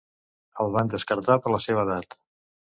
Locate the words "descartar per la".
0.95-1.63